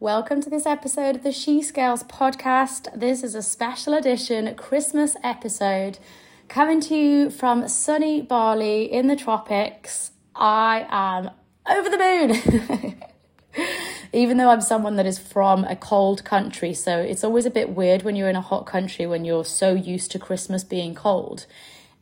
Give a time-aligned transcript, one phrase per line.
[0.00, 2.88] Welcome to this episode of the She Scales podcast.
[2.98, 5.98] This is a special edition Christmas episode
[6.48, 10.12] coming to you from sunny Bali in the tropics.
[10.34, 11.28] I am
[11.68, 13.02] over the moon.
[14.14, 17.68] Even though I'm someone that is from a cold country, so it's always a bit
[17.68, 21.44] weird when you're in a hot country when you're so used to Christmas being cold.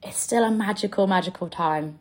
[0.05, 1.99] It's still a magical, magical time.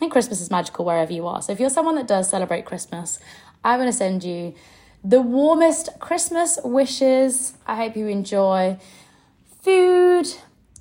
[0.00, 1.42] And Christmas is magical wherever you are.
[1.42, 3.18] So if you're someone that does celebrate Christmas,
[3.64, 4.54] I'm going to send you
[5.04, 7.54] the warmest Christmas wishes.
[7.66, 8.78] I hope you enjoy
[9.62, 10.26] food,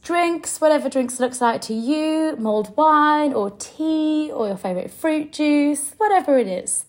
[0.03, 5.31] drinks, whatever drinks looks like to you, mulled wine or tea or your favorite fruit
[5.31, 6.85] juice, whatever it is.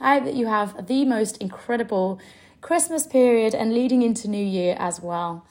[0.00, 2.20] I hope that you have the most incredible
[2.60, 5.46] Christmas period and leading into New Year as well.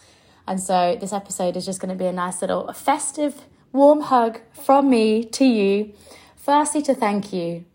[0.47, 4.41] And so this episode is just going to be a nice little festive, warm hug
[4.53, 5.93] from me to you.
[6.35, 7.65] Firstly, to thank you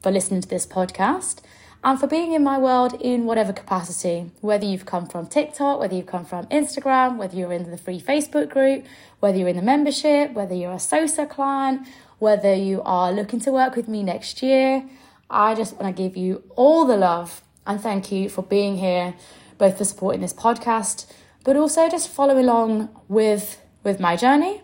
[0.00, 1.40] for listening to this podcast
[1.82, 5.94] and for being in my world in whatever capacity, whether you've come from TikTok, whether
[5.94, 8.84] you've come from Instagram, whether you're in the free Facebook group,
[9.20, 11.86] whether you're in the membership, whether you're a SOSA client,
[12.18, 14.84] whether you are looking to work with me next year.
[15.30, 19.14] I just want to give you all the love and thank you for being here,
[19.56, 21.10] both for supporting this podcast,
[21.44, 24.60] but also just following along with, with my journey,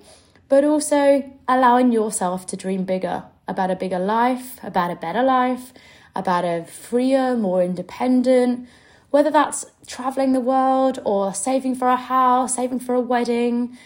[0.50, 5.72] but also allowing yourself to dream bigger about a bigger life, about a better life
[6.18, 8.68] about a freer, more independent,
[9.10, 13.76] whether that's traveling the world or saving for a house, saving for a wedding,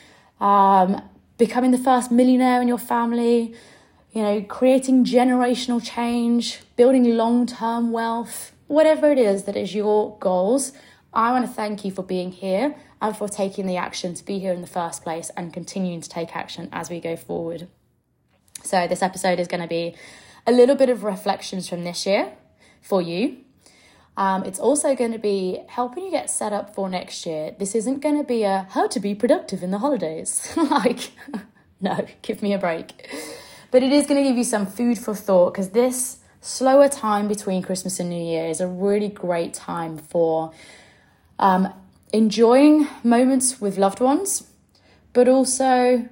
[0.41, 1.03] um,
[1.39, 3.55] becoming the first millionaire in your family,
[4.13, 10.17] you know, creating generational change, building long term wealth, whatever it is that is your
[10.19, 10.73] goals.
[11.13, 14.39] I want to thank you for being here and for taking the action to be
[14.39, 17.69] here in the first place and continuing to take action as we go forward.
[18.63, 19.95] So, this episode is going to be
[20.51, 22.33] a little bit of reflections from this year
[22.83, 23.37] for you.
[24.17, 27.55] Um, it's also going to be helping you get set up for next year.
[27.57, 30.53] This isn't going to be a how to be productive in the holidays.
[30.57, 31.13] like,
[31.81, 33.09] no, give me a break.
[33.71, 37.29] But it is going to give you some food for thought because this slower time
[37.29, 40.53] between Christmas and New Year is a really great time for
[41.39, 41.73] um,
[42.13, 44.49] enjoying moments with loved ones,
[45.13, 46.09] but also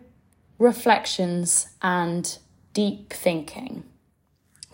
[0.61, 2.39] reflections and
[2.73, 3.83] deep thinking.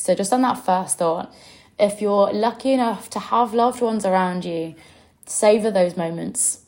[0.05, 1.33] So, just on that first thought,
[1.79, 4.75] if you're lucky enough to have loved ones around you,
[5.25, 6.67] savor those moments.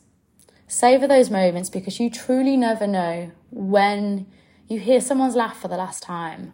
[0.65, 4.25] Savor those moments because you truly never know when
[4.67, 6.53] you hear someone's laugh for the last time,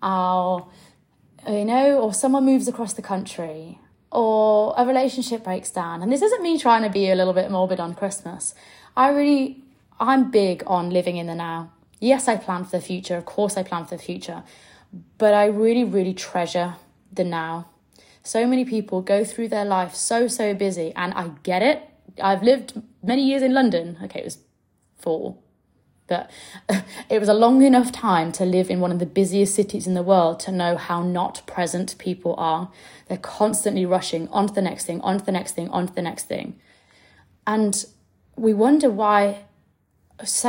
[0.00, 0.68] or
[1.48, 3.80] you know, or someone moves across the country,
[4.12, 6.04] or a relationship breaks down.
[6.04, 8.54] And this isn't me trying to be a little bit morbid on Christmas.
[8.96, 9.64] I really,
[9.98, 11.72] I'm big on living in the now.
[11.98, 13.16] Yes, I plan for the future.
[13.16, 14.44] Of course, I plan for the future
[15.18, 16.74] but I really, really treasure
[17.12, 17.68] the now.
[18.22, 21.88] So many people go through their life so, so busy, and I get it.
[22.22, 23.98] I've lived many years in London.
[24.04, 24.38] Okay, it was
[24.96, 25.36] four,
[26.06, 26.30] but
[27.10, 29.94] it was a long enough time to live in one of the busiest cities in
[29.94, 32.70] the world to know how not present people are.
[33.08, 35.94] They're constantly rushing on to the next thing, on to the next thing, on to
[35.94, 36.60] the next thing.
[37.46, 37.84] And
[38.36, 39.44] we wonder why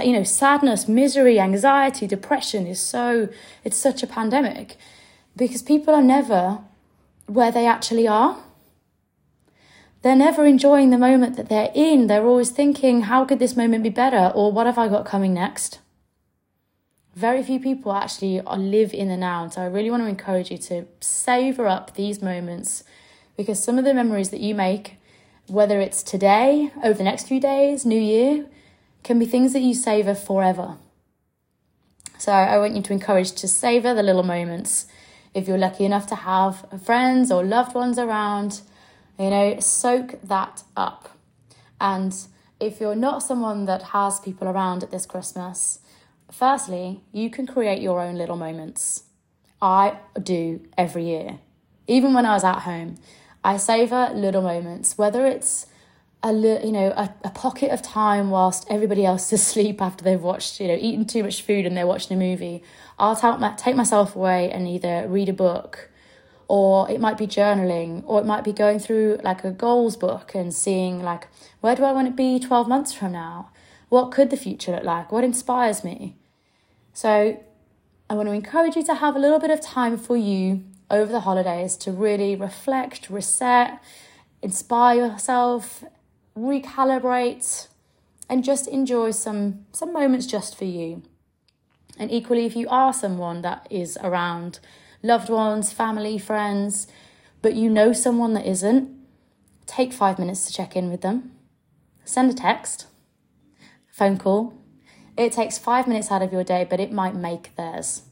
[0.03, 3.29] you know sadness misery anxiety depression is so
[3.63, 4.77] it's such a pandemic
[5.35, 6.59] because people are never
[7.27, 8.37] where they actually are.
[10.01, 12.07] They're never enjoying the moment that they're in.
[12.07, 14.31] They're always thinking how could this moment be better?
[14.35, 15.79] Or what have i got coming next?
[17.15, 19.47] Very few people actually live in the now.
[19.47, 22.83] So i really want to encourage you to savor up these moments
[23.37, 24.97] because some of the memories that you make
[25.47, 28.45] whether it's today over the next few days new year
[29.03, 30.77] can be things that you savor forever.
[32.17, 34.85] So I want you to encourage to savor the little moments.
[35.33, 38.61] If you're lucky enough to have friends or loved ones around,
[39.19, 41.17] you know, soak that up.
[41.81, 42.15] And
[42.59, 45.79] if you're not someone that has people around at this Christmas,
[46.31, 49.03] firstly, you can create your own little moments.
[49.61, 51.39] I do every year.
[51.87, 52.95] Even when I was at home,
[53.43, 55.67] I savor little moments, whether it's
[56.23, 60.21] a you know a, a pocket of time whilst everybody else is asleep after they've
[60.21, 62.63] watched you know eaten too much food and they're watching a movie.
[62.97, 65.89] I'll take, my, take myself away and either read a book
[66.47, 70.35] or it might be journaling or it might be going through like a goals book
[70.35, 71.27] and seeing like
[71.61, 73.49] where do i want to be 12 months from now?
[73.89, 75.11] What could the future look like?
[75.11, 76.15] What inspires me?
[76.93, 77.43] So
[78.09, 81.11] i want to encourage you to have a little bit of time for you over
[81.11, 83.81] the holidays to really reflect reset
[84.41, 85.83] inspire yourself
[86.37, 87.67] recalibrate,
[88.29, 91.03] and just enjoy some some moments just for you.
[91.97, 94.59] And equally, if you are someone that is around
[95.03, 96.87] loved ones, family, friends,
[97.41, 98.89] but you know someone that isn't,
[99.67, 101.31] take five minutes to check in with them.
[102.05, 102.87] Send a text,
[103.87, 104.53] phone call.
[105.15, 108.03] It takes five minutes out of your day, but it might make theirs.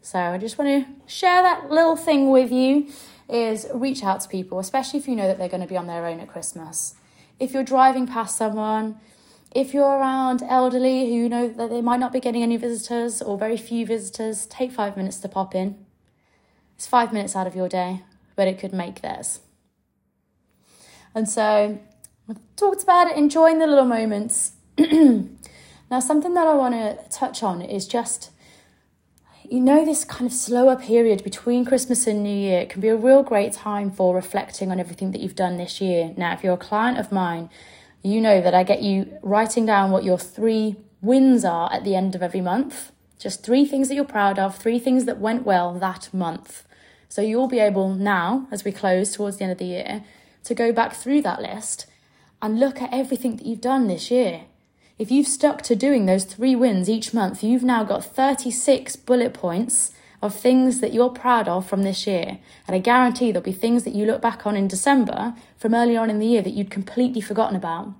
[0.00, 2.88] So I just want to share that little thing with you
[3.28, 5.86] is reach out to people, especially if you know that they're going to be on
[5.86, 6.94] their own at Christmas.
[7.38, 9.00] If you're driving past someone,
[9.54, 13.22] if you're around elderly who you know that they might not be getting any visitors
[13.22, 15.84] or very few visitors, take five minutes to pop in.
[16.76, 18.02] It's five minutes out of your day,
[18.34, 19.40] but it could make theirs.
[21.14, 21.78] And so
[22.26, 24.52] we talked about it, enjoying the little moments.
[24.78, 28.30] now, something that I want to touch on is just
[29.54, 32.96] you know, this kind of slower period between Christmas and New Year can be a
[32.96, 36.12] real great time for reflecting on everything that you've done this year.
[36.16, 37.48] Now, if you're a client of mine,
[38.02, 41.94] you know that I get you writing down what your three wins are at the
[41.94, 42.90] end of every month.
[43.16, 46.64] Just three things that you're proud of, three things that went well that month.
[47.08, 50.02] So you'll be able now, as we close towards the end of the year,
[50.42, 51.86] to go back through that list
[52.42, 54.46] and look at everything that you've done this year.
[54.96, 59.34] If you've stuck to doing those three wins each month, you've now got 36 bullet
[59.34, 59.90] points
[60.22, 62.38] of things that you're proud of from this year.
[62.68, 65.98] And I guarantee there'll be things that you look back on in December from earlier
[65.98, 67.92] on in the year that you'd completely forgotten about.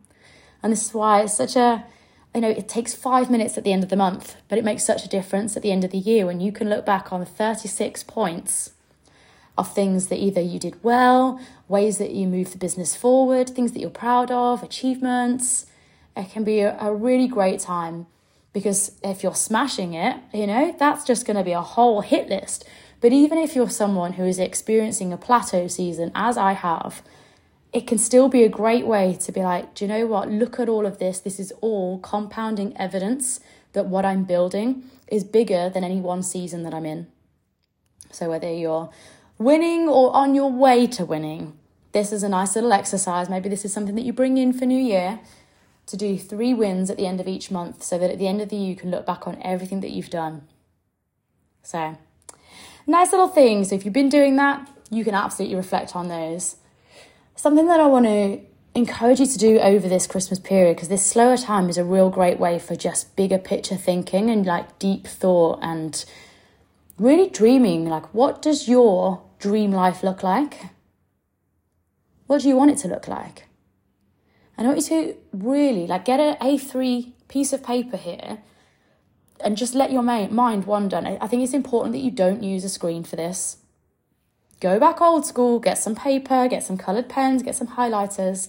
[0.62, 1.84] And this is why it's such a,
[2.32, 4.84] you know, it takes five minutes at the end of the month, but it makes
[4.84, 7.26] such a difference at the end of the year when you can look back on
[7.26, 8.70] 36 points
[9.58, 13.72] of things that either you did well, ways that you moved the business forward, things
[13.72, 15.66] that you're proud of, achievements
[16.16, 18.06] it can be a, a really great time
[18.52, 22.28] because if you're smashing it, you know, that's just going to be a whole hit
[22.28, 22.64] list.
[23.00, 27.02] But even if you're someone who is experiencing a plateau season, as I have,
[27.72, 30.30] it can still be a great way to be like, do you know what?
[30.30, 31.18] Look at all of this.
[31.18, 33.40] This is all compounding evidence
[33.72, 37.08] that what I'm building is bigger than any one season that I'm in.
[38.12, 38.90] So whether you're
[39.36, 41.58] winning or on your way to winning,
[41.90, 43.28] this is a nice little exercise.
[43.28, 45.18] Maybe this is something that you bring in for New Year
[45.86, 48.40] to do three wins at the end of each month so that at the end
[48.40, 50.42] of the year you can look back on everything that you've done.
[51.62, 51.98] So,
[52.86, 53.68] nice little things.
[53.68, 56.56] So if you've been doing that, you can absolutely reflect on those.
[57.36, 58.40] Something that I want to
[58.74, 62.10] encourage you to do over this Christmas period because this slower time is a real
[62.10, 66.04] great way for just bigger picture thinking and like deep thought and
[66.98, 70.66] really dreaming like what does your dream life look like?
[72.26, 73.46] What do you want it to look like?
[74.56, 78.38] I want you to really like get an A3 piece of paper here
[79.44, 80.96] and just let your mind wander.
[80.96, 83.58] And I think it's important that you don't use a screen for this.
[84.60, 88.48] Go back old school, get some paper, get some coloured pens, get some highlighters,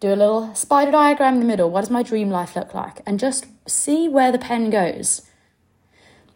[0.00, 1.70] do a little spider diagram in the middle.
[1.70, 3.02] What does my dream life look like?
[3.04, 5.22] And just see where the pen goes.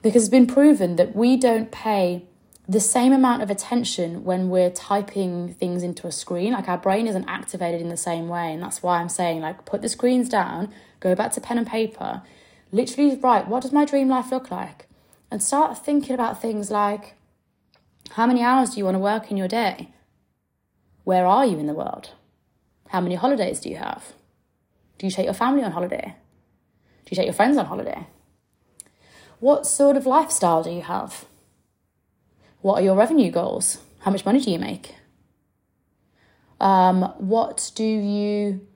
[0.03, 2.25] Because it's been proven that we don't pay
[2.69, 6.53] the same amount of attention when we're typing things into a screen.
[6.53, 8.53] Like our brain isn't activated in the same way.
[8.53, 10.69] And that's why I'm saying, like, put the screens down,
[11.01, 12.23] go back to pen and paper,
[12.71, 14.87] literally write, what does my dream life look like?
[15.31, 17.15] And start thinking about things like,
[18.13, 19.89] how many hours do you want to work in your day?
[21.05, 22.11] Where are you in the world?
[22.89, 24.13] How many holidays do you have?
[24.99, 26.17] Do you take your family on holiday?
[27.05, 28.07] Do you take your friends on holiday?
[29.41, 31.25] What sort of lifestyle do you have?
[32.61, 33.79] What are your revenue goals?
[34.01, 34.95] How much money do you make?
[36.61, 38.67] Um, what do you,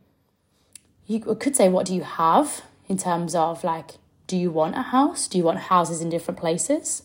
[1.07, 3.93] you could say, what do you have in terms of like,
[4.27, 5.27] do you want a house?
[5.27, 7.03] Do you want houses in different places?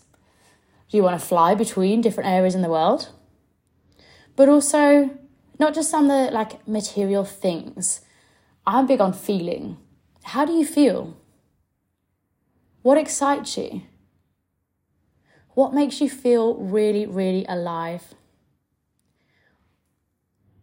[0.90, 3.10] Do you want to fly between different areas in the world?
[4.36, 5.10] But also,
[5.60, 8.02] not just on the like material things.
[8.66, 9.78] I'm big on feeling.
[10.24, 11.18] How do you feel?
[12.84, 13.82] What excites you?
[15.58, 18.14] What makes you feel really, really alive?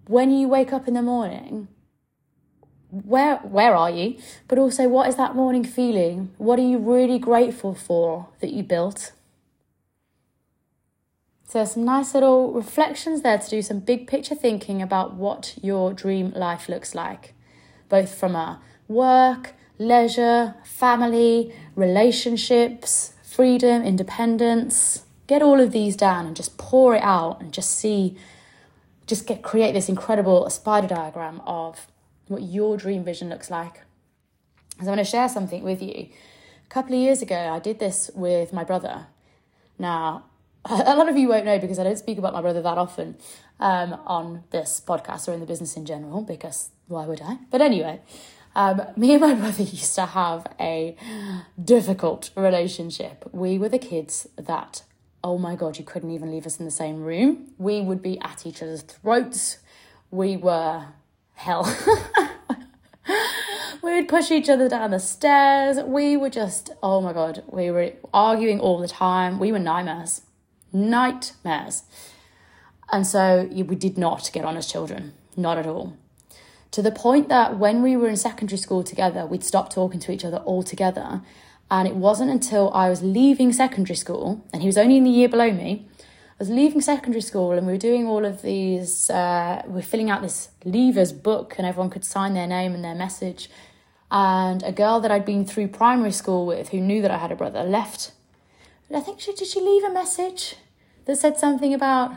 [0.07, 1.67] When you wake up in the morning,
[2.91, 4.19] where where are you?
[4.47, 6.31] But also what is that morning feeling?
[6.39, 9.11] What are you really grateful for that you built?
[11.43, 15.93] So some nice little reflections there to do some big picture thinking about what your
[15.93, 17.35] dream life looks like,
[17.89, 25.05] both from a work, leisure, family, relationships, freedom, independence.
[25.27, 28.17] Get all of these down and just pour it out and just see,
[29.07, 31.87] just get create this incredible spider diagram of
[32.29, 33.83] what your dream vision looks like.
[34.81, 35.95] So I want to share something with you.
[35.95, 39.07] A couple of years ago, I did this with my brother.
[39.79, 40.25] Now,
[40.65, 43.17] a lot of you won't know because I don't speak about my brother that often
[43.61, 47.39] um, on this podcast or in the business in general, because why would I?
[47.51, 48.01] But anyway,
[48.55, 50.97] um, me and my brother used to have a
[51.63, 53.29] difficult relationship.
[53.33, 54.83] We were the kids that,
[55.23, 57.53] oh my God, you couldn't even leave us in the same room.
[57.59, 59.59] We would be at each other's throats.
[60.11, 60.87] we were
[61.35, 61.65] hell.
[63.83, 65.79] we would push each other down the stairs.
[65.85, 69.39] We were just, oh my God, we were arguing all the time.
[69.39, 70.23] We were nightmares.
[70.73, 71.83] Nightmares.
[72.93, 75.97] And so we did not get on as children, not at all.
[76.75, 80.11] To the point that when we were in secondary school together, we'd stop talking to
[80.11, 81.23] each other altogether.
[81.71, 85.11] And it wasn't until I was leaving secondary school, and he was only in the
[85.11, 89.09] year below me, I was leaving secondary school and we were doing all of these,
[89.09, 92.83] uh, we are filling out this leavers book and everyone could sign their name and
[92.83, 93.49] their message.
[94.11, 97.31] And a girl that I'd been through primary school with who knew that I had
[97.31, 98.11] a brother left.
[98.93, 100.57] I think she did she leave a message
[101.05, 102.17] that said something about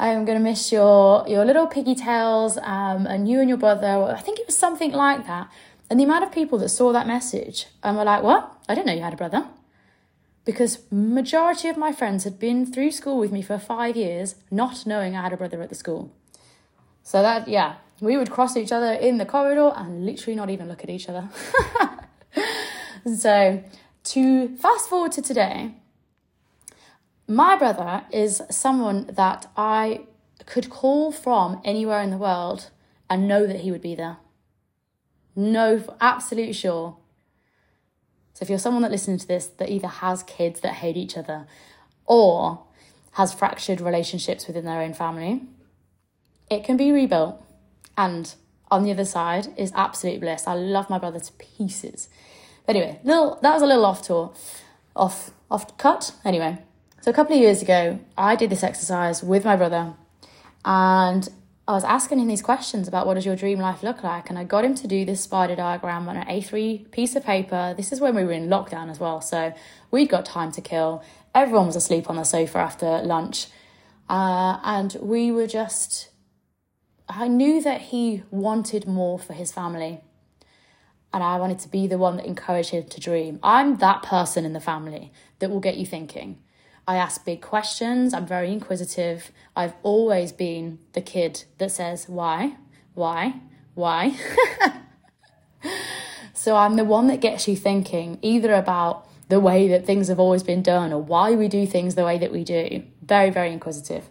[0.00, 4.14] I'm going to miss your your little piggy tails um, and you and your brother.
[4.16, 5.50] I think it was something like that.
[5.90, 8.52] And the amount of people that saw that message and were like, "What?
[8.68, 9.48] I didn't know you had a brother."
[10.44, 14.86] Because majority of my friends had been through school with me for 5 years not
[14.86, 16.10] knowing I had a brother at the school.
[17.02, 20.68] So that yeah, we would cross each other in the corridor and literally not even
[20.68, 21.28] look at each other.
[23.16, 23.62] so
[24.04, 25.74] to fast forward to today,
[27.28, 30.06] my brother is someone that I
[30.46, 32.70] could call from anywhere in the world
[33.10, 34.16] and know that he would be there.
[35.36, 36.96] No, absolutely sure.
[38.32, 41.16] So if you're someone that listens to this that either has kids that hate each
[41.16, 41.46] other
[42.06, 42.64] or
[43.12, 45.42] has fractured relationships within their own family,
[46.50, 47.44] it can be rebuilt.
[47.96, 48.34] And
[48.70, 50.46] on the other side is absolute bliss.
[50.46, 52.08] I love my brother to pieces.
[52.64, 54.32] But anyway, little that was a little off tour,
[54.94, 56.12] off off cut.
[56.24, 56.58] Anyway,
[57.00, 59.94] so a couple of years ago, I did this exercise with my brother
[60.64, 61.28] and
[61.68, 64.30] I was asking him these questions about what does your dream life look like?
[64.30, 67.74] And I got him to do this spider diagram on an A3 piece of paper.
[67.76, 69.20] This is when we were in lockdown as well.
[69.20, 69.52] So
[69.90, 71.04] we'd got time to kill.
[71.34, 73.48] Everyone was asleep on the sofa after lunch.
[74.08, 76.08] Uh, and we were just,
[77.06, 80.00] I knew that he wanted more for his family.
[81.12, 83.40] And I wanted to be the one that encouraged him to dream.
[83.42, 86.38] I'm that person in the family that will get you thinking.
[86.88, 88.14] I ask big questions.
[88.14, 89.30] I'm very inquisitive.
[89.54, 92.56] I've always been the kid that says, why,
[92.94, 93.42] why,
[93.74, 94.16] why.
[96.32, 100.18] so I'm the one that gets you thinking either about the way that things have
[100.18, 102.82] always been done or why we do things the way that we do.
[103.02, 104.08] Very, very inquisitive.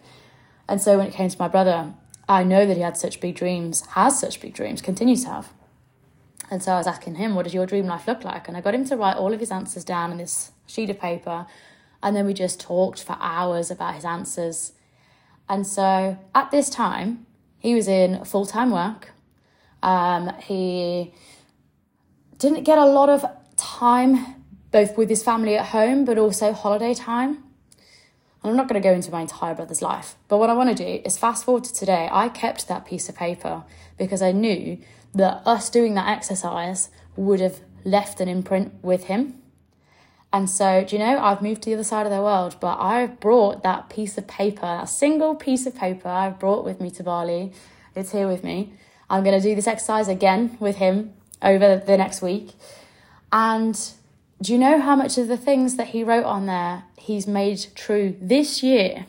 [0.68, 1.94] And so when it came to my brother,
[2.28, 5.52] I know that he had such big dreams, has such big dreams, continues to have.
[6.48, 8.46] And so I was asking him, what does your dream life look like?
[8.46, 11.00] And I got him to write all of his answers down on this sheet of
[11.00, 11.46] paper
[12.02, 14.72] and then we just talked for hours about his answers.
[15.48, 17.26] And so at this time,
[17.58, 19.10] he was in full time work.
[19.82, 21.12] Um, he
[22.38, 23.24] didn't get a lot of
[23.56, 27.42] time, both with his family at home, but also holiday time.
[28.42, 30.76] And I'm not going to go into my entire brother's life, but what I want
[30.76, 32.08] to do is fast forward to today.
[32.12, 33.64] I kept that piece of paper
[33.96, 34.78] because I knew
[35.14, 39.42] that us doing that exercise would have left an imprint with him.
[40.32, 42.78] And so, do you know, I've moved to the other side of the world, but
[42.78, 46.90] I've brought that piece of paper, a single piece of paper I've brought with me
[46.92, 47.52] to Bali.
[47.94, 48.72] It's here with me.
[49.08, 52.50] I'm going to do this exercise again with him over the next week.
[53.32, 53.78] And
[54.42, 57.66] do you know how much of the things that he wrote on there he's made
[57.74, 59.06] true this year?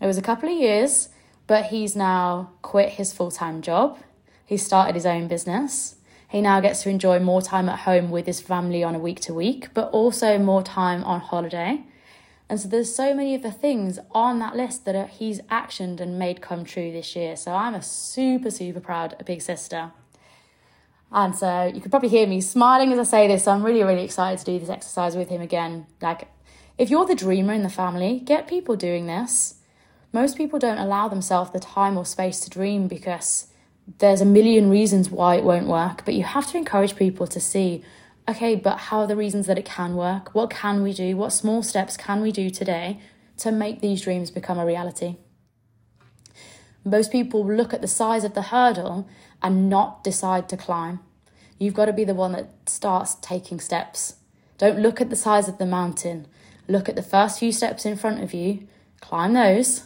[0.00, 1.08] It was a couple of years,
[1.46, 3.98] but he's now quit his full time job.
[4.44, 5.96] He started his own business.
[6.28, 9.20] He now gets to enjoy more time at home with his family on a week
[9.20, 11.84] to week, but also more time on holiday.
[12.50, 16.00] And so there's so many of the things on that list that are, he's actioned
[16.00, 17.36] and made come true this year.
[17.36, 19.92] So I'm a super, super proud big sister.
[21.10, 23.46] And so you could probably hear me smiling as I say this.
[23.46, 25.86] I'm really, really excited to do this exercise with him again.
[26.02, 26.28] Like,
[26.76, 29.54] if you're the dreamer in the family, get people doing this.
[30.12, 33.48] Most people don't allow themselves the time or space to dream because
[33.96, 37.40] there's a million reasons why it won't work, but you have to encourage people to
[37.40, 37.82] see
[38.28, 40.34] okay, but how are the reasons that it can work?
[40.34, 41.16] What can we do?
[41.16, 43.00] What small steps can we do today
[43.38, 45.16] to make these dreams become a reality?
[46.84, 49.08] Most people look at the size of the hurdle
[49.42, 51.00] and not decide to climb.
[51.58, 54.16] You've got to be the one that starts taking steps.
[54.58, 56.26] Don't look at the size of the mountain.
[56.68, 58.68] Look at the first few steps in front of you,
[59.00, 59.84] climb those.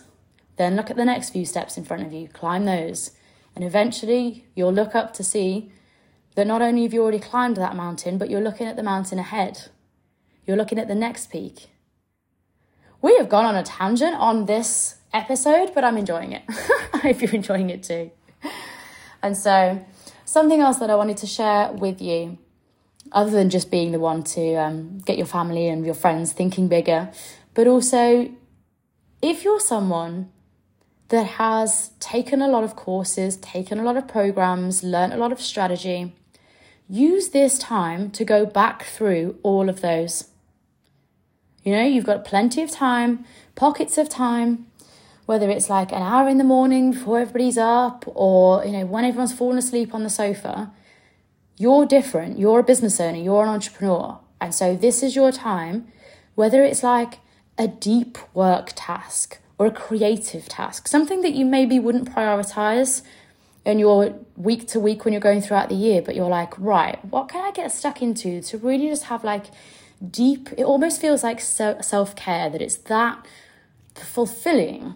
[0.57, 3.13] Then look at the next few steps in front of you, climb those.
[3.55, 5.71] And eventually you'll look up to see
[6.35, 9.19] that not only have you already climbed that mountain, but you're looking at the mountain
[9.19, 9.69] ahead.
[10.47, 11.69] You're looking at the next peak.
[13.01, 16.43] We have gone on a tangent on this episode, but I'm enjoying it.
[16.95, 18.11] I hope you're enjoying it too.
[19.23, 19.85] And so,
[20.25, 22.39] something else that I wanted to share with you,
[23.13, 26.69] other than just being the one to um, get your family and your friends thinking
[26.69, 27.11] bigger,
[27.55, 28.31] but also
[29.21, 30.31] if you're someone
[31.13, 35.31] that has taken a lot of courses, taken a lot of programs, learned a lot
[35.31, 36.15] of strategy,
[36.89, 40.31] use this time to go back through all of those.
[41.65, 44.69] You know, you've got plenty of time, pockets of time,
[45.27, 49.05] whether it's like an hour in the morning before everybody's up or, you know, when
[49.05, 50.73] everyone's fallen asleep on the sofa.
[51.59, 52.39] You're different.
[52.39, 54.19] You're a business owner, you're an entrepreneur.
[54.41, 55.89] And so this is your time,
[56.37, 57.19] whether it's like
[57.59, 63.03] a deep work task or a creative task, something that you maybe wouldn't prioritize
[63.65, 67.05] in your week to week when you're going throughout the year, but you're like, right,
[67.05, 69.47] what can I get stuck into to really just have like
[70.11, 73.25] deep, it almost feels like self care, that it's that
[73.95, 74.95] fulfilling,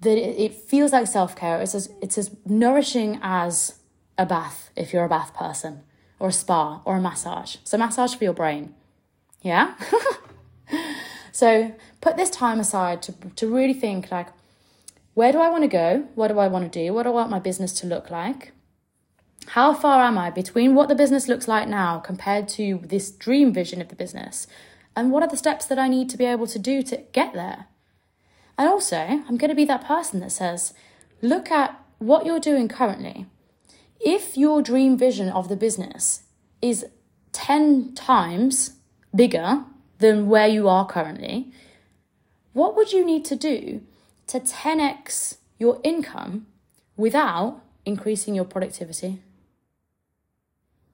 [0.00, 1.60] that it, feels like self care.
[1.60, 3.76] It's as, it's as nourishing as
[4.18, 5.82] a bath if you're a bath person,
[6.18, 7.56] or a spa, or a massage.
[7.64, 8.74] So, massage for your brain.
[9.42, 9.74] Yeah?
[11.36, 14.28] so, put this time aside to, to really think like,
[15.12, 16.08] where do I want to go?
[16.14, 16.94] What do I want to do?
[16.94, 18.52] What do I want my business to look like?
[19.48, 23.52] How far am I between what the business looks like now compared to this dream
[23.52, 24.46] vision of the business?
[24.96, 27.34] And what are the steps that I need to be able to do to get
[27.34, 27.66] there?
[28.56, 30.72] And also, I'm going to be that person that says,
[31.20, 33.26] look at what you're doing currently.
[34.00, 36.22] If your dream vision of the business
[36.62, 36.86] is
[37.32, 38.78] 10 times
[39.14, 39.66] bigger
[39.98, 41.52] than where you are currently,
[42.52, 43.82] what would you need to do
[44.26, 46.46] to 10x your income
[46.96, 49.20] without increasing your productivity?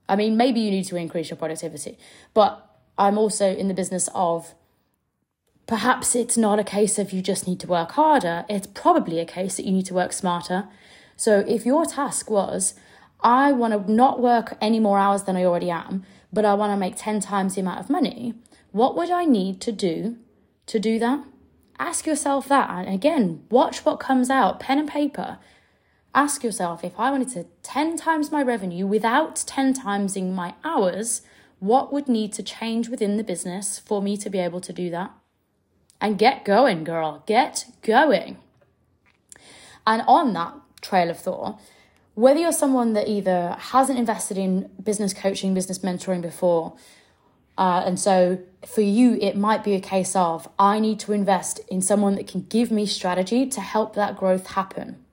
[0.09, 1.99] I mean, maybe you need to increase your productivity,
[2.35, 2.69] but
[2.99, 4.55] I'm also in the business of
[5.67, 8.45] perhaps it's not a case of you just need to work harder.
[8.49, 10.69] It's probably a case that you need to work smarter.
[11.17, 12.75] So if your task was,
[13.21, 16.73] I want to not work any more hours than I already am, but I want
[16.73, 18.35] to make 10 times the amount of money,
[18.73, 20.17] what would I need to do
[20.67, 21.25] to do that?
[21.79, 22.71] Ask yourself that.
[22.71, 25.39] And again, watch what comes out, pen and paper.
[26.15, 30.55] Ask yourself if I wanted to 10 times my revenue without 10 times in my
[30.65, 31.23] hours,
[31.59, 34.91] what would need to change within the business for me to be able to do
[34.91, 35.13] that?
[36.01, 37.23] And get going, girl.
[37.27, 38.39] Get going.
[39.87, 41.61] And on that trail of thought,
[42.15, 46.75] whether you're someone that either hasn't invested in business coaching, business mentoring before,
[47.59, 51.61] uh, and so for you, it might be a case of I need to invest
[51.69, 55.05] in someone that can give me strategy to help that growth happen.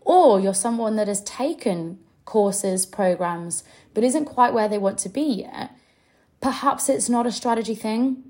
[0.00, 3.62] Or you're someone that has taken courses, programs,
[3.94, 5.76] but isn't quite where they want to be yet.
[6.40, 8.24] Perhaps it's not a strategy thing.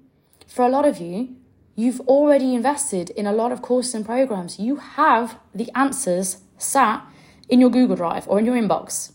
[0.47, 1.35] For a lot of you,
[1.75, 4.59] you've already invested in a lot of courses and programs.
[4.59, 7.07] You have the answers sat
[7.49, 9.13] in your Google Drive or in your inbox.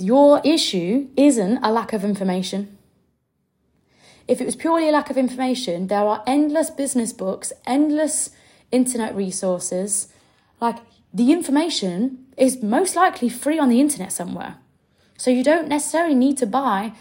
[0.00, 2.78] Your issue isn't a lack of information.
[4.26, 8.30] If it was purely a lack of information, there are endless business books, endless
[8.72, 10.08] internet resources.
[10.60, 10.78] Like
[11.12, 14.56] the information is most likely free on the internet somewhere.
[15.18, 16.92] So you don't necessarily need to buy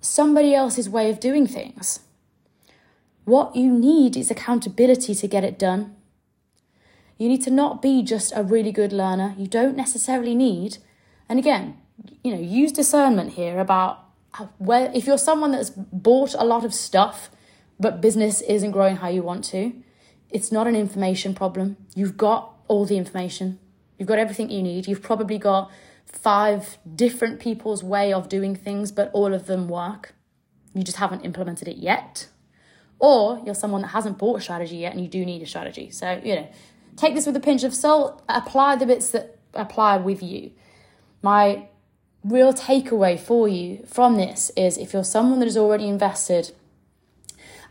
[0.00, 2.00] somebody else's way of doing things.
[3.24, 5.96] What you need is accountability to get it done.
[7.18, 9.34] You need to not be just a really good learner.
[9.36, 10.78] You don't necessarily need,
[11.28, 11.78] and again,
[12.22, 14.04] you know, use discernment here about
[14.58, 17.30] where, if you're someone that's bought a lot of stuff,
[17.78, 19.72] but business isn't growing how you want to,
[20.30, 21.76] it's not an information problem.
[21.94, 23.58] You've got all the information,
[23.98, 24.88] you've got everything you need.
[24.88, 25.70] You've probably got
[26.06, 30.14] five different people's way of doing things, but all of them work.
[30.74, 32.28] You just haven't implemented it yet.
[32.98, 35.90] Or you're someone that hasn't bought a strategy yet and you do need a strategy.
[35.90, 36.48] So, you know,
[36.96, 40.52] take this with a pinch of salt, apply the bits that apply with you.
[41.22, 41.68] My
[42.24, 46.52] real takeaway for you from this is if you're someone that has already invested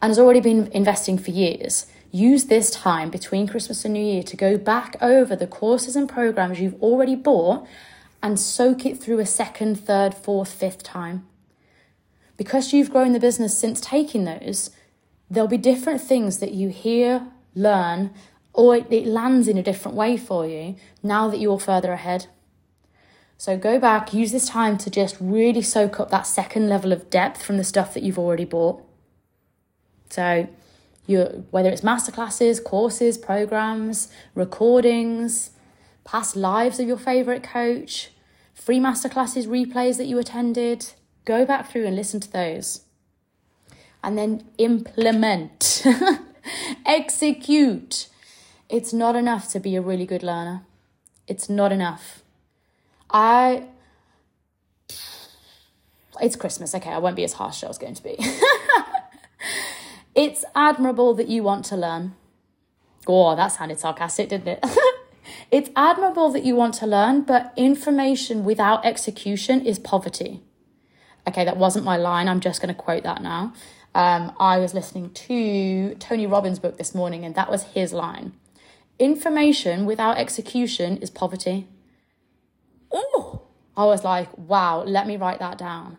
[0.02, 4.22] and has already been investing for years, use this time between Christmas and New Year
[4.24, 7.68] to go back over the courses and programs you've already bought
[8.22, 11.26] and soak it through a second, third, fourth, fifth time.
[12.38, 14.70] Because you've grown the business since taking those,
[15.30, 18.12] there'll be different things that you hear, learn,
[18.54, 22.28] or it lands in a different way for you now that you're further ahead.
[23.38, 27.10] So go back, use this time to just really soak up that second level of
[27.10, 28.82] depth from the stuff that you've already bought.
[30.10, 30.48] So
[31.06, 35.52] you whether it's masterclasses, courses, programs, recordings,
[36.04, 38.12] past lives of your favorite coach,
[38.54, 40.94] free masterclasses, replays that you attended,
[41.26, 42.82] go back through and listen to those.
[44.04, 45.86] And then implement.
[46.86, 48.08] Execute.
[48.70, 50.64] It's not enough to be a really good learner.
[51.28, 52.23] It's not enough.
[53.14, 53.68] I
[56.22, 58.16] it's Christmas, okay, I won't be as harsh as I was going to be.
[60.16, 62.16] it's admirable that you want to learn.
[63.08, 64.66] Oh, that sounded sarcastic, didn't it?
[65.52, 70.42] it's admirable that you want to learn, but information without execution is poverty.
[71.28, 72.28] Okay, that wasn't my line.
[72.28, 73.54] I'm just going to quote that now.
[73.96, 78.34] Um, I was listening to Tony Robbins' book this morning, and that was his line.
[79.00, 81.68] Information without execution is poverty.
[82.94, 83.42] Oh,
[83.76, 85.98] I was like, wow, let me write that down.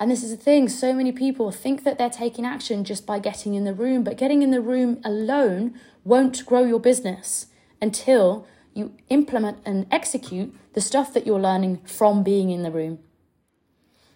[0.00, 3.20] And this is the thing so many people think that they're taking action just by
[3.20, 7.46] getting in the room, but getting in the room alone won't grow your business
[7.80, 12.98] until you implement and execute the stuff that you're learning from being in the room.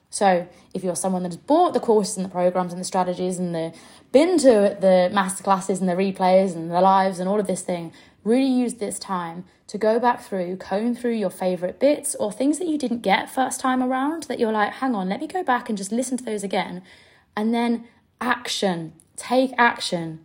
[0.09, 3.39] So, if you're someone that has bought the courses and the programs and the strategies
[3.39, 3.75] and the
[4.13, 7.93] been to the masterclasses and the replays and the lives and all of this thing,
[8.27, 12.59] really use this time to go back through, comb through your favorite bits or things
[12.59, 15.43] that you didn't get first time around that you're like, hang on, let me go
[15.43, 16.83] back and just listen to those again.
[17.37, 17.87] And then
[18.21, 20.25] action, take action.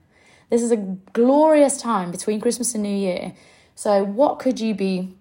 [0.49, 0.77] This is a
[1.13, 3.33] glorious time between Christmas and New Year.
[3.75, 5.15] So, what could you be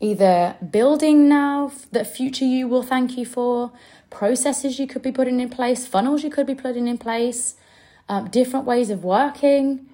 [0.00, 3.72] either building now that future you will thank you for,
[4.10, 7.54] processes you could be putting in place, funnels you could be putting in place,
[8.08, 9.88] um, different ways of working,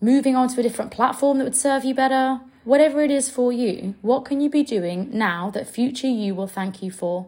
[0.00, 3.52] moving on to a different platform that would serve you better, whatever it is for
[3.52, 7.26] you, what can you be doing now that future you will thank you for?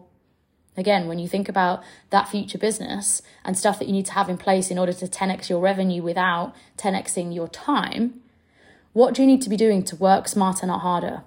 [0.77, 4.29] Again, when you think about that future business and stuff that you need to have
[4.29, 8.21] in place in order to 10x your revenue without 10xing your time,
[8.93, 11.23] what do you need to be doing to work smarter, not harder?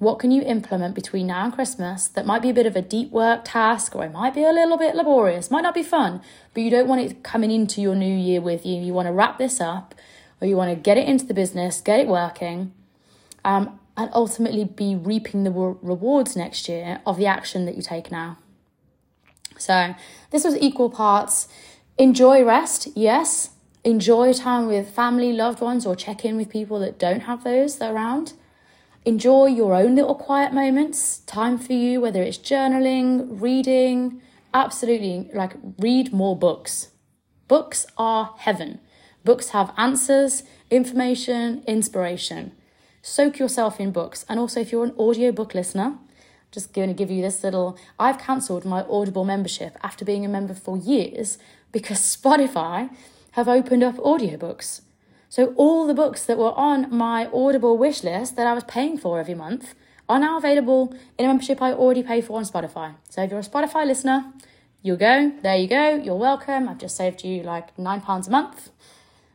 [0.00, 2.80] What can you implement between now and Christmas that might be a bit of a
[2.80, 6.22] deep work task or it might be a little bit laborious, might not be fun,
[6.54, 8.80] but you don't want it coming into your new year with you.
[8.80, 9.94] You want to wrap this up
[10.40, 12.72] or you want to get it into the business, get it working,
[13.44, 17.82] um, and ultimately be reaping the re- rewards next year of the action that you
[17.82, 18.38] take now.
[19.58, 19.94] So,
[20.30, 21.46] this was equal parts
[21.98, 23.50] enjoy rest, yes.
[23.84, 27.82] Enjoy time with family, loved ones, or check in with people that don't have those
[27.82, 28.32] around.
[29.06, 34.20] Enjoy your own little quiet moments, time for you, whether it's journaling, reading,
[34.52, 36.90] absolutely like read more books.
[37.48, 38.78] Books are heaven.
[39.24, 42.52] Books have answers, information, inspiration.
[43.00, 44.26] Soak yourself in books.
[44.28, 45.96] And also, if you're an audiobook listener,
[46.52, 50.28] just going to give you this little I've cancelled my Audible membership after being a
[50.28, 51.38] member for years
[51.72, 52.90] because Spotify
[53.32, 54.82] have opened up audiobooks.
[55.30, 58.98] So all the books that were on my Audible wish list that I was paying
[58.98, 59.74] for every month
[60.08, 62.96] are now available in a membership I already pay for on Spotify.
[63.08, 64.32] So if you're a Spotify listener,
[64.82, 66.68] you'll go, there you go, you're welcome.
[66.68, 68.70] I've just saved you like nine pounds a month.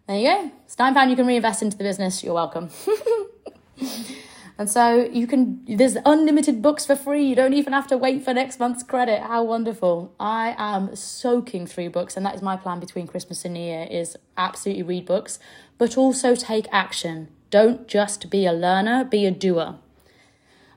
[0.05, 0.51] There you go.
[0.65, 2.25] It's nine pounds you can reinvest into the business.
[2.25, 2.69] You're welcome.
[4.58, 7.26] and so you can there's unlimited books for free.
[7.26, 9.22] You don't even have to wait for next month's credit.
[9.22, 10.13] How wonderful.
[10.20, 13.88] I am soaking through books and that is my plan between Christmas and New Year
[13.91, 15.39] is absolutely read books
[15.78, 17.28] but also take action.
[17.50, 19.76] Don't just be a learner, be a doer.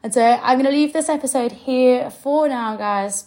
[0.03, 3.27] And so I'm going to leave this episode here for now, guys.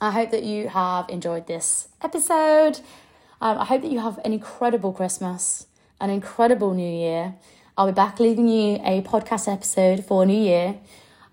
[0.00, 2.80] I hope that you have enjoyed this episode.
[3.40, 5.66] Um, I hope that you have an incredible Christmas,
[6.00, 7.34] an incredible New Year.
[7.74, 10.76] I'll be back leaving you a podcast episode for New Year.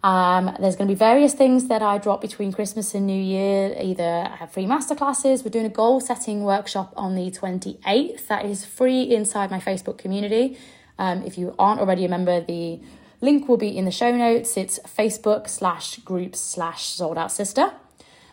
[0.02, 3.76] Um, there's going to be various things that I drop between Christmas and New Year.
[3.78, 5.44] Either I have free masterclasses.
[5.44, 8.28] We're doing a goal setting workshop on the 28th.
[8.28, 10.58] That is free inside my Facebook community.
[10.98, 12.80] Um, if you aren't already a member, the
[13.20, 14.56] link will be in the show notes.
[14.56, 17.74] It's Facebook slash groups slash sold out sister.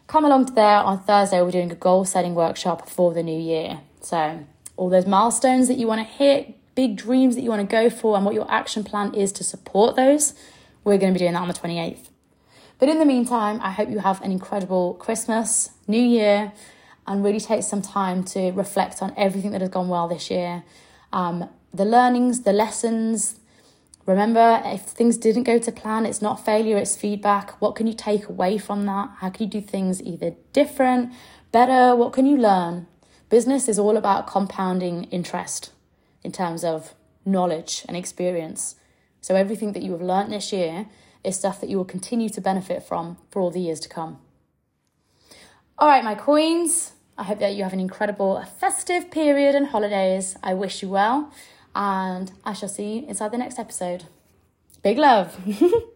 [0.06, 1.42] Come along to there on Thursday.
[1.42, 3.80] We're doing a goal setting workshop for the new year.
[4.00, 4.44] So
[4.76, 7.90] all those milestones that you want to hit, big dreams that you want to go
[7.90, 10.34] for, and what your action plan is to support those
[10.86, 12.10] we're going to be doing that on the 28th.
[12.78, 16.52] But in the meantime, I hope you have an incredible Christmas, New Year,
[17.08, 20.62] and really take some time to reflect on everything that has gone well this year.
[21.12, 23.40] Um, the learnings, the lessons.
[24.06, 27.60] Remember, if things didn't go to plan, it's not failure, it's feedback.
[27.60, 29.10] What can you take away from that?
[29.18, 31.12] How can you do things either different,
[31.50, 31.96] better?
[31.96, 32.86] What can you learn?
[33.28, 35.72] Business is all about compounding interest
[36.26, 36.92] in terms of
[37.24, 38.74] knowledge and experience.
[39.20, 40.86] So everything that you have learnt this year
[41.22, 44.18] is stuff that you will continue to benefit from for all the years to come.
[45.78, 50.36] All right, my queens, I hope that you have an incredible festive period and holidays.
[50.42, 51.32] I wish you well,
[51.76, 54.04] and I shall see you inside the next episode.
[54.82, 55.38] Big love.